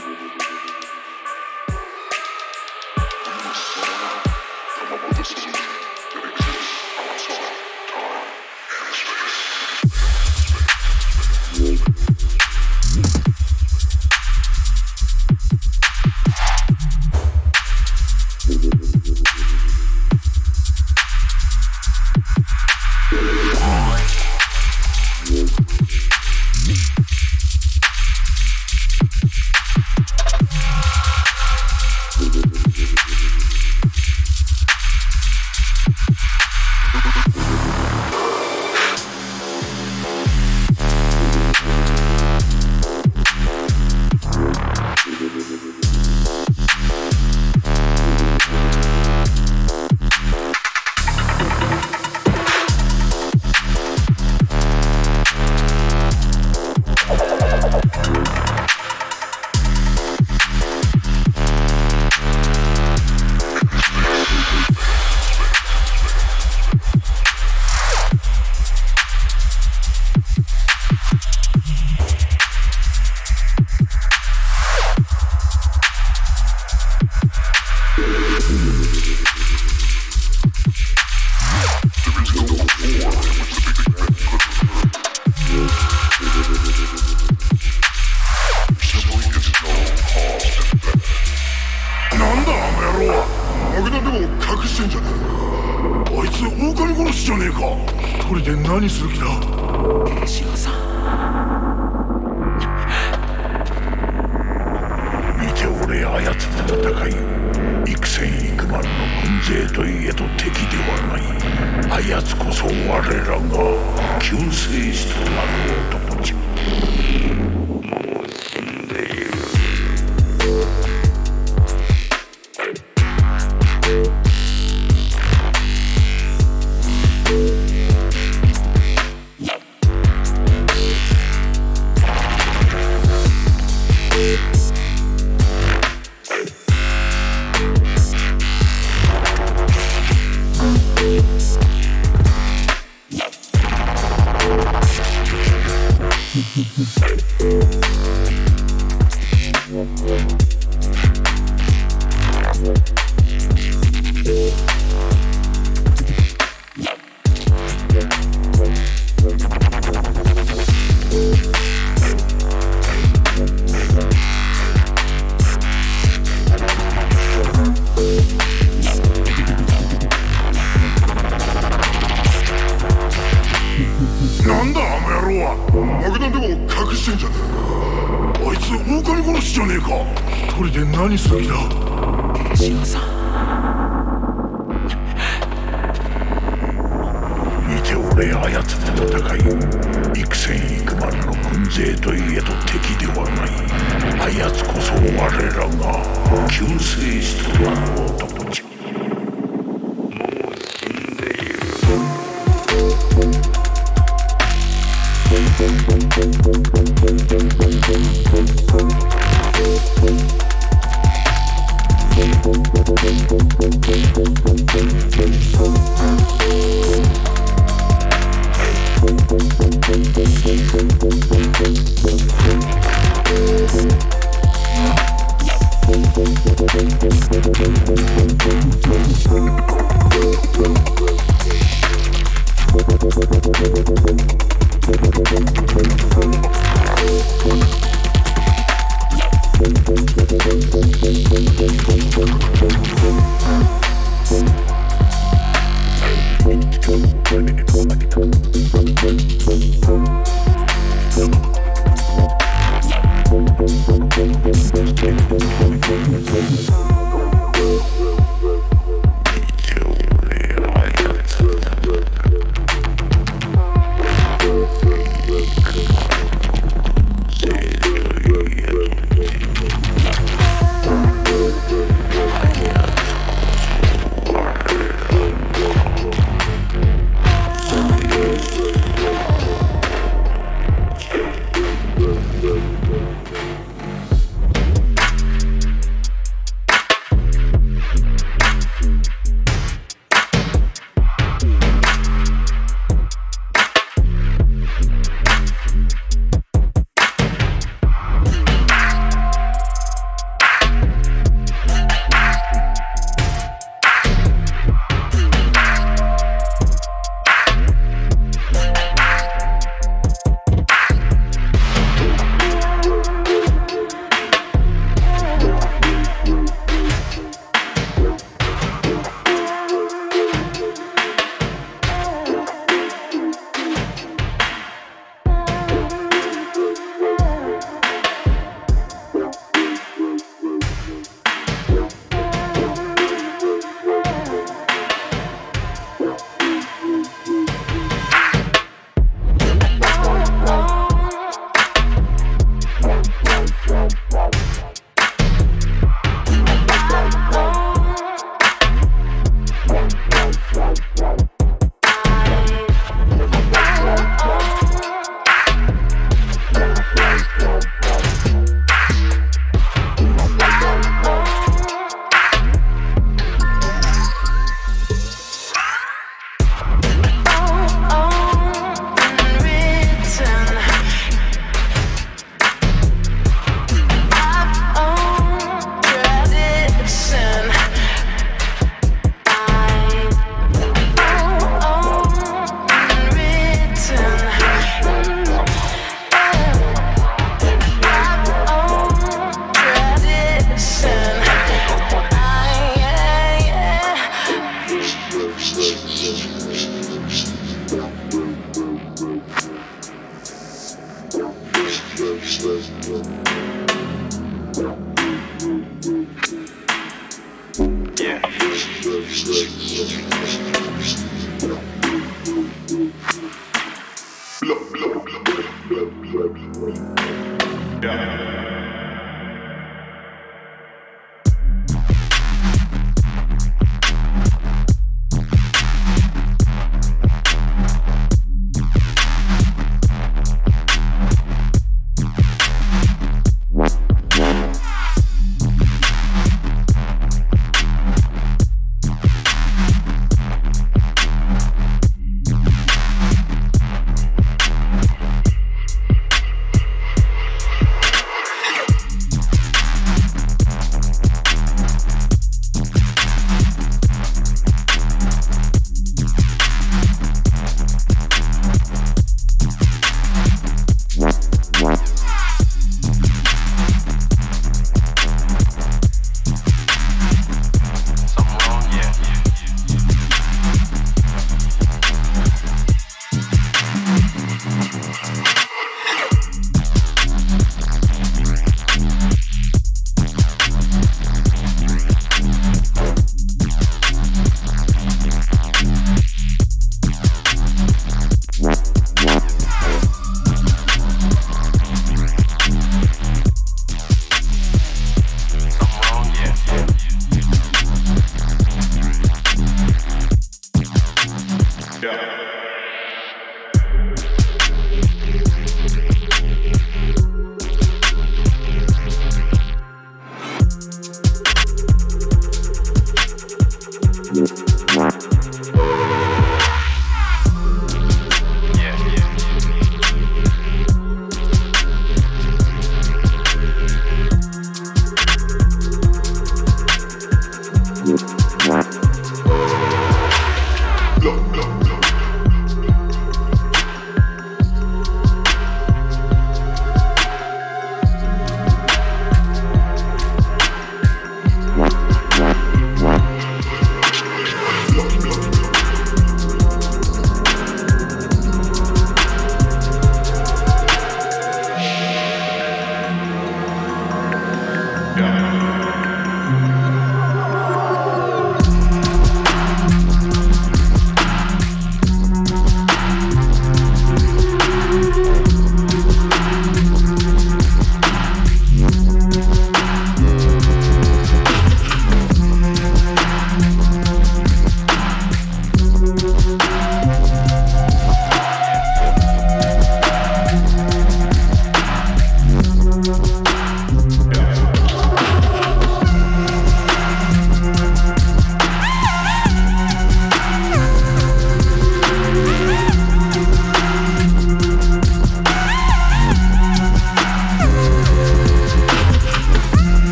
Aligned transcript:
say 0.00 0.47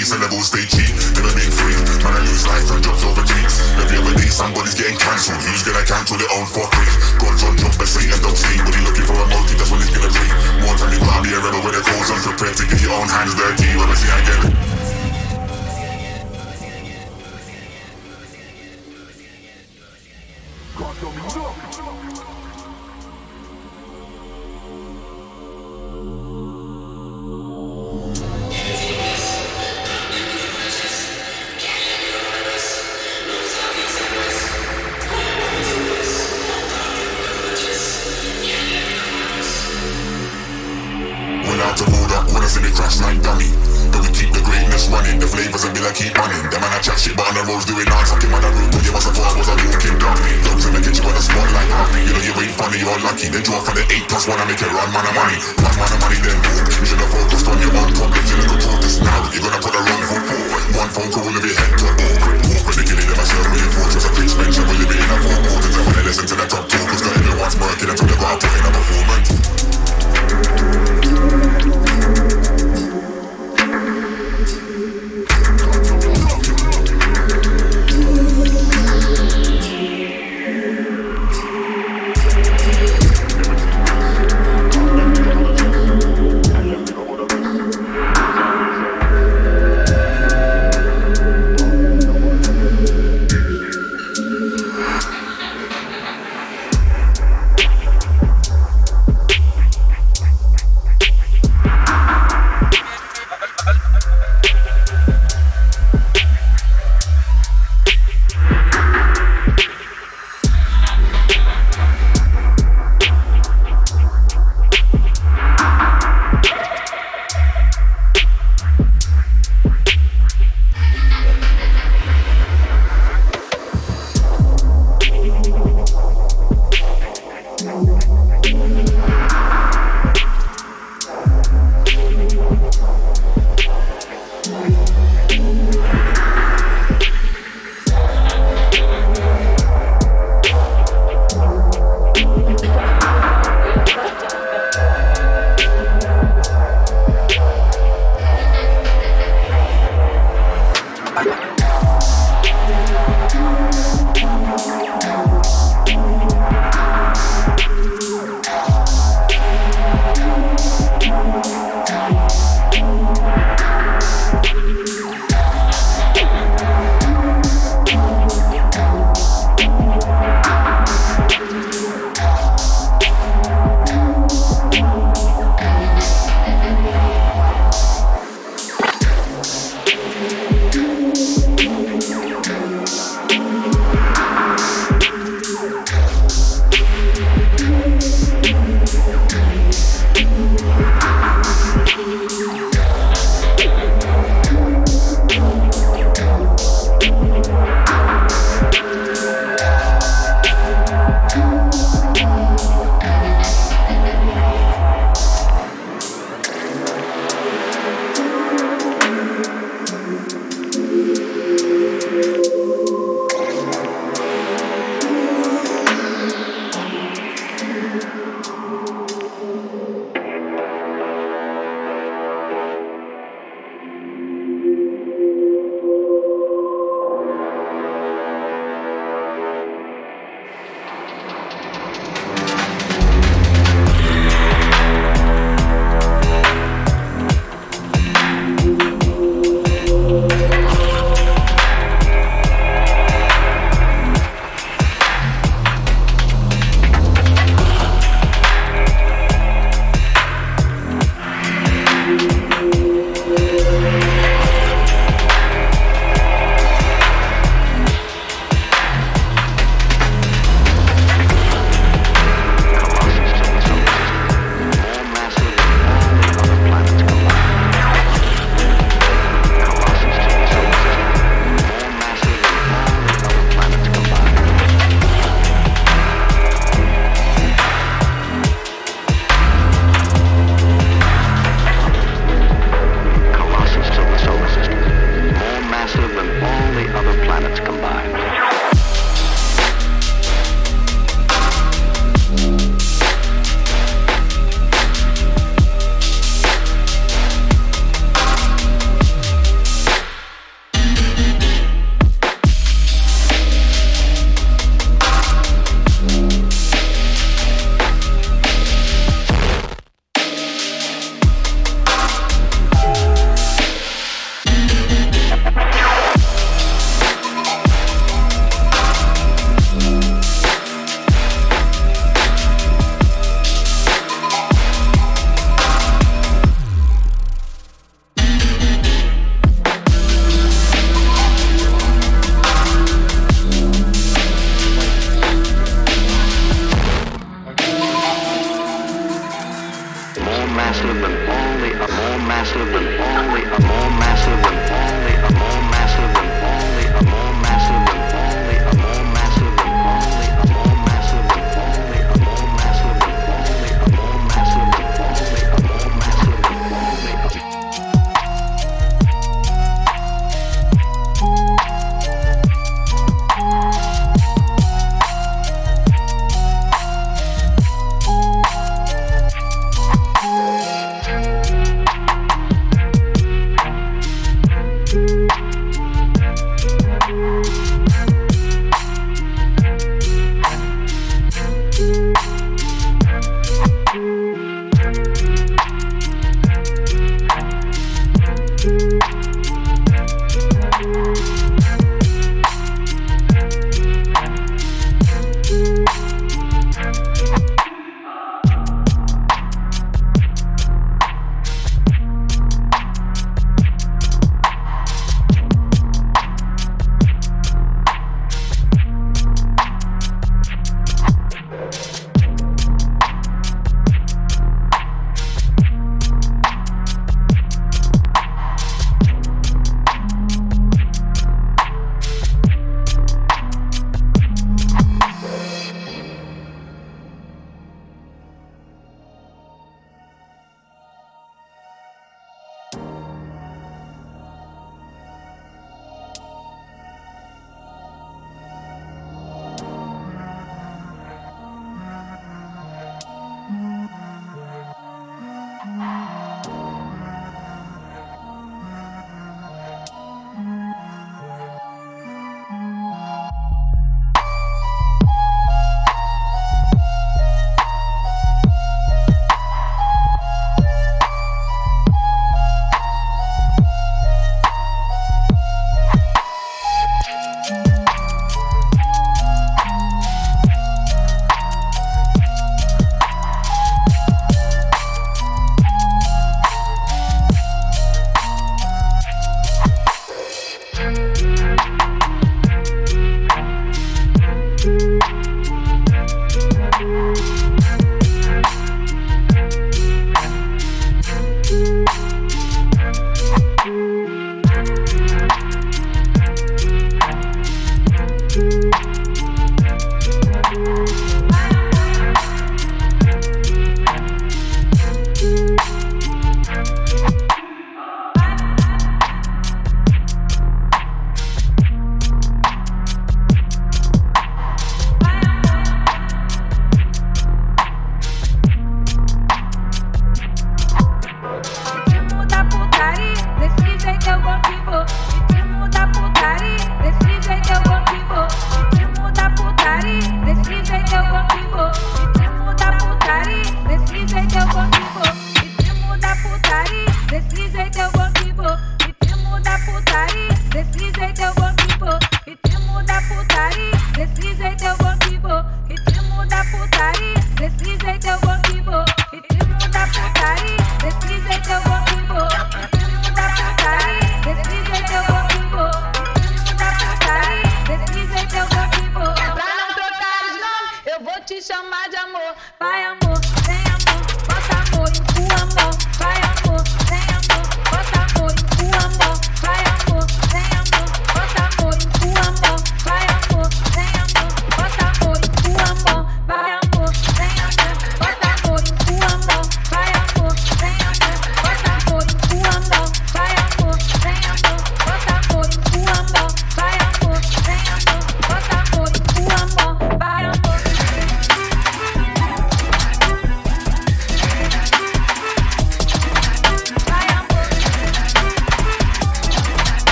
fucks 0.00 0.12
with 0.12 0.20
my 0.20 0.69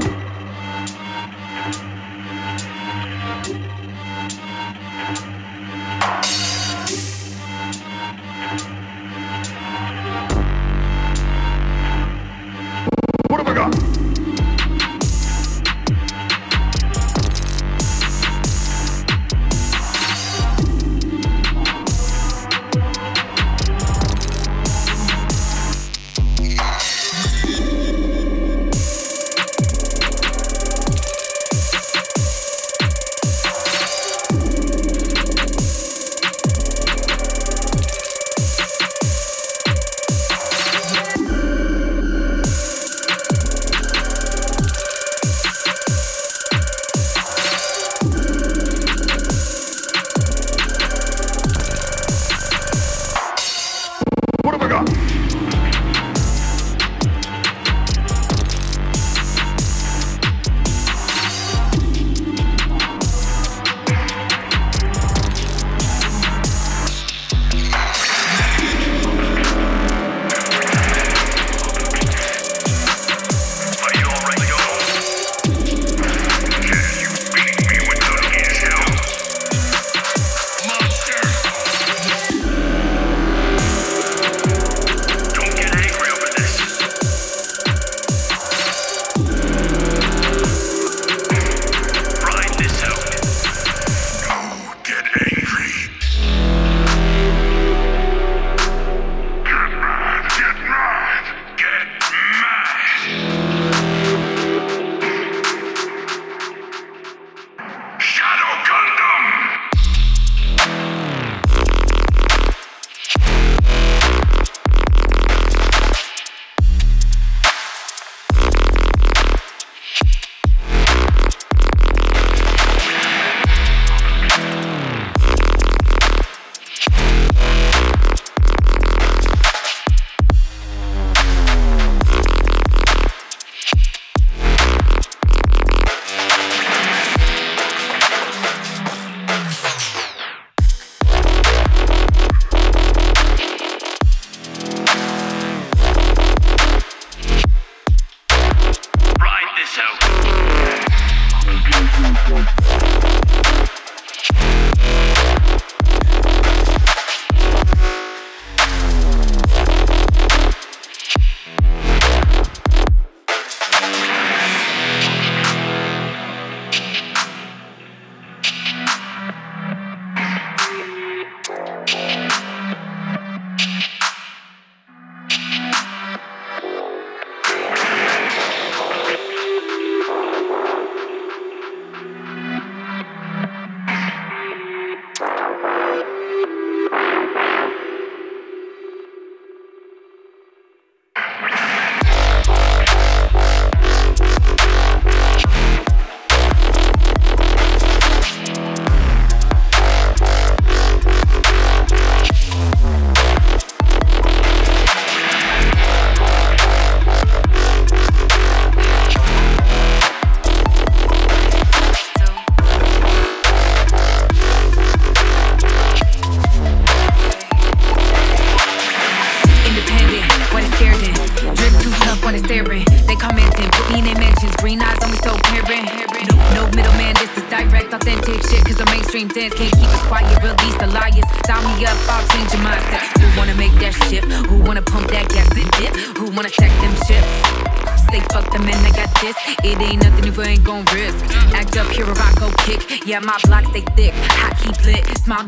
Trump. 0.00 0.23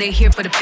They 0.06 0.12
here 0.12 0.30
for 0.30 0.44
the 0.44 0.55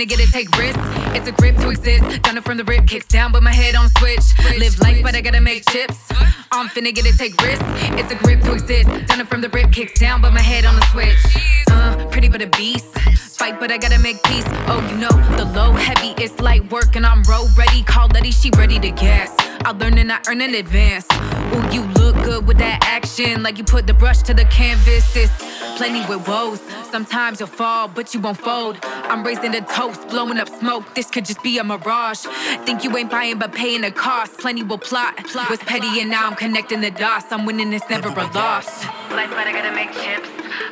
finna 0.00 0.08
get 0.08 0.20
it, 0.20 0.30
take 0.30 0.56
risks. 0.56 0.80
It's 1.14 1.28
a 1.28 1.32
grip 1.32 1.56
to 1.56 1.68
exist. 1.68 2.22
Done 2.22 2.38
it 2.38 2.44
from 2.44 2.56
the 2.56 2.64
rip, 2.64 2.86
kicks 2.86 3.06
down, 3.06 3.32
but 3.32 3.42
my 3.42 3.52
head 3.52 3.74
on 3.74 3.90
switch. 3.98 4.22
Live 4.58 4.78
life, 4.80 5.02
but 5.02 5.14
I 5.14 5.20
gotta 5.20 5.40
make 5.40 5.68
chips. 5.70 5.98
I'm 6.52 6.68
finna 6.68 6.94
get 6.94 7.04
it, 7.06 7.18
take 7.18 7.38
risks. 7.42 7.64
It's 7.98 8.10
a 8.10 8.14
grip 8.14 8.40
to 8.42 8.52
exist. 8.52 8.88
Done 9.06 9.20
it 9.20 9.28
from 9.28 9.40
the 9.40 9.50
rip, 9.50 9.72
kicks 9.72 9.98
down, 10.00 10.22
but 10.22 10.32
my 10.32 10.40
head 10.40 10.64
on 10.64 10.76
the 10.76 10.86
switch. 10.86 11.18
Uh, 11.70 12.06
pretty 12.10 12.28
but 12.28 12.40
a 12.40 12.46
beast. 12.46 12.86
Fight, 13.38 13.60
but 13.60 13.70
I 13.70 13.78
gotta 13.78 13.98
make 13.98 14.22
peace. 14.22 14.44
Oh, 14.68 14.86
you 14.90 14.96
know, 14.96 15.36
the 15.36 15.44
low 15.44 15.72
heavy 15.72 16.14
it's 16.22 16.38
light 16.40 16.70
work, 16.70 16.96
and 16.96 17.04
I'm 17.04 17.22
road 17.24 17.48
ready. 17.56 17.82
Call 17.82 18.08
Letty, 18.08 18.30
she 18.30 18.50
ready 18.56 18.78
to 18.78 18.90
gas. 18.90 19.34
I 19.64 19.72
learn 19.72 19.98
and 19.98 20.10
I 20.10 20.18
earn 20.28 20.40
in 20.40 20.54
advance. 20.54 21.06
Ooh, 21.54 21.74
you 21.74 21.82
look 22.00 22.16
good 22.24 22.46
with 22.46 22.58
that 22.58 22.82
like 23.20 23.58
you 23.58 23.64
put 23.64 23.86
the 23.86 23.92
brush 23.92 24.22
to 24.22 24.32
the 24.32 24.46
canvas. 24.46 25.14
It's 25.14 25.30
plenty 25.76 26.00
with 26.08 26.26
woes. 26.26 26.58
Sometimes 26.90 27.38
you'll 27.38 27.50
fall, 27.50 27.86
but 27.86 28.14
you 28.14 28.20
won't 28.20 28.38
fold. 28.38 28.78
I'm 28.82 29.22
raising 29.22 29.54
a 29.54 29.60
toast, 29.60 30.08
blowing 30.08 30.38
up 30.38 30.48
smoke. 30.48 30.94
This 30.94 31.10
could 31.10 31.26
just 31.26 31.42
be 31.42 31.58
a 31.58 31.64
mirage. 31.64 32.20
Think 32.64 32.82
you 32.82 32.96
ain't 32.96 33.10
buying, 33.10 33.38
but 33.38 33.52
paying 33.52 33.82
the 33.82 33.90
cost. 33.90 34.38
Plenty 34.38 34.62
will 34.62 34.78
plot. 34.78 35.22
Was 35.50 35.58
petty, 35.58 36.00
and 36.00 36.10
now 36.10 36.26
I'm 36.26 36.34
connecting 36.34 36.80
the 36.80 36.90
dots. 36.90 37.30
I'm 37.30 37.44
winning, 37.44 37.74
it's 37.74 37.88
never 37.90 38.08
a 38.08 38.24
loss. 38.32 38.84
Life, 39.12 39.28
but 39.36 39.46
I 39.46 39.52
gotta 39.52 39.74
make 39.74 39.92
chips. 39.92 40.28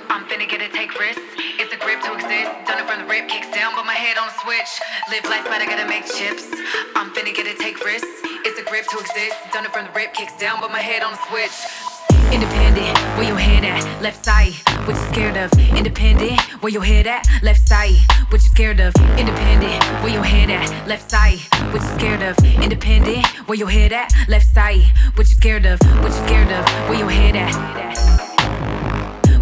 I'm 0.09 0.24
finna 0.24 0.49
get 0.49 0.62
it, 0.62 0.72
take 0.72 0.99
risks. 0.99 1.20
It's 1.61 1.72
a 1.74 1.76
grip 1.76 2.01
to 2.01 2.14
exist. 2.14 2.49
Done 2.64 2.80
it 2.80 2.88
from 2.88 3.03
the 3.03 3.09
rip, 3.12 3.28
kicks 3.28 3.51
down, 3.53 3.76
but 3.76 3.84
my 3.84 3.92
head 3.92 4.16
on 4.16 4.26
a 4.26 4.36
switch. 4.40 4.72
Live 5.11 5.24
life, 5.28 5.44
but 5.44 5.61
I 5.61 5.66
gotta 5.66 5.86
make 5.86 6.07
chips. 6.07 6.49
I'm 6.96 7.12
finna 7.12 7.34
get 7.36 7.46
it, 7.46 7.59
take 7.59 7.84
risks. 7.84 8.09
It's 8.49 8.59
a 8.59 8.64
grip 8.64 8.86
to 8.88 8.99
exist. 9.01 9.36
Done 9.53 9.66
it 9.66 9.72
from 9.72 9.84
the 9.84 9.92
rip, 9.92 10.14
kicks 10.14 10.36
down, 10.38 10.62
but 10.62 10.72
my 10.72 10.80
head 10.80 11.03
on 11.03 11.12
a 11.12 11.20
switch. 11.28 11.97
Independent, 12.32 12.98
where 13.16 13.26
your 13.26 13.36
head 13.38 13.64
at? 13.64 14.02
Left 14.02 14.24
side, 14.24 14.52
what 14.86 14.96
you 14.96 15.02
scared 15.12 15.36
of? 15.36 15.52
Independent, 15.76 16.40
where 16.62 16.72
your 16.72 16.82
head 16.84 17.06
at? 17.06 17.26
Left 17.42 17.66
side, 17.68 17.96
what 18.28 18.42
you 18.42 18.50
scared 18.50 18.80
of? 18.80 18.94
Independent, 19.18 19.82
where 20.02 20.12
your 20.12 20.24
head 20.24 20.50
at? 20.50 20.86
Left 20.86 21.10
side, 21.10 21.38
what 21.72 21.82
you 21.82 21.88
scared 21.98 22.22
of? 22.22 22.38
Independent, 22.62 23.26
where 23.48 23.58
your 23.58 23.68
head 23.68 23.92
at? 23.92 24.12
Left 24.28 24.46
side, 24.54 24.82
what 25.14 25.28
you 25.28 25.34
scared 25.36 25.66
of? 25.66 25.80
What 26.02 26.12
you 26.12 26.26
scared 26.26 26.50
of? 26.52 26.64
Where 26.88 26.98
your 26.98 27.10
head 27.10 27.36
at? 27.36 27.54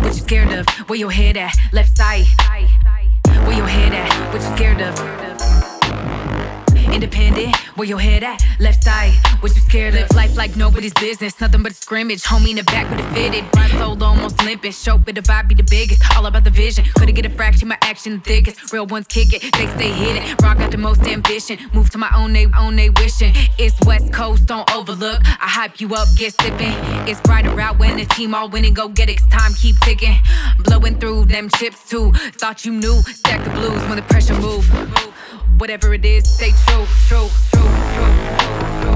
What 0.03 0.15
you 0.15 0.21
scared 0.21 0.53
of? 0.53 0.67
Where 0.89 0.99
your 0.99 1.11
head 1.11 1.37
at? 1.37 1.55
Left 1.73 1.97
side. 1.97 2.27
Where 3.47 3.57
your 3.57 3.67
head 3.67 3.93
at? 3.93 4.33
What 4.33 4.43
you 4.43 4.57
scared 4.57 4.81
of? 4.81 5.56
Independent, 6.93 7.57
where 7.77 7.89
your 7.89 7.99
head 7.99 8.23
at? 8.23 8.43
Left 8.61 8.83
side, 8.85 9.13
what 9.41 9.55
you 9.55 9.61
scared 9.63 9.95
of? 9.95 10.11
Live 10.15 10.27
life 10.27 10.37
like 10.37 10.57
nobody's 10.57 10.93
business, 10.95 11.41
nothing 11.41 11.63
but 11.63 11.73
a 11.73 11.75
scrimmage. 11.75 12.23
Homie 12.23 12.51
in 12.51 12.57
the 12.57 12.65
back 12.65 12.91
with 12.91 13.01
a 13.01 13.15
fitted, 13.15 13.45
ride 13.55 13.71
solo 13.71 14.07
almost 14.07 14.43
limping. 14.45 14.73
Show 14.73 14.99
but 14.99 15.15
the 15.15 15.21
vibe 15.21 15.49
be 15.49 15.55
the 15.55 15.63
biggest, 15.63 16.03
all 16.17 16.27
about 16.27 16.45
the 16.45 16.51
vision. 16.51 16.85
Couldn't 16.97 17.15
get 17.15 17.27
a 17.27 17.31
fraction, 17.31 17.69
my 17.69 17.79
action 17.83 18.15
the 18.15 18.21
thickest. 18.21 18.73
Real 18.73 18.87
ones 18.87 19.07
kick 19.07 19.33
it, 19.33 19.43
they 19.43 19.67
stay 19.77 19.93
hidden. 19.93 20.37
Rock 20.43 20.59
got 20.59 20.71
the 20.71 20.79
most 20.79 21.03
ambition, 21.03 21.59
move 21.73 21.91
to 21.91 21.99
my 21.99 22.11
own 22.17 22.33
they 22.33 22.47
own 22.59 22.77
they 22.77 22.91
wishing. 22.91 23.33
It's 23.59 23.79
West 23.87 24.13
Coast, 24.13 24.47
don't 24.47 24.69
overlook. 24.75 25.21
I 25.25 25.49
hype 25.59 25.81
you 25.81 25.95
up, 25.95 26.09
get 26.17 26.41
sipping. 26.41 26.75
It's 27.09 27.21
brighter 27.21 27.59
out 27.61 27.79
when 27.79 27.97
the 27.97 28.05
team 28.05 28.35
all 28.35 28.49
winning, 28.49 28.75
go 28.75 28.89
get 28.89 29.09
it. 29.09 29.21
time 29.31 29.53
keep 29.55 29.79
ticking. 29.81 30.17
Blowing 30.65 30.99
through 30.99 31.27
them 31.27 31.49
chips 31.57 31.89
too. 31.89 32.13
Thought 32.41 32.65
you 32.65 32.73
knew, 32.73 33.01
stack 33.03 33.45
the 33.45 33.51
blues 33.51 33.83
when 33.89 33.97
the 33.97 34.03
pressure 34.03 34.39
move. 34.41 34.67
Whatever 35.59 35.95
it 35.95 36.05
is, 36.05 36.29
stay 36.31 36.53
true, 36.67 36.87
true, 37.09 37.29
true, 37.51 37.63
true. 37.63 38.57
Scared 38.83 38.96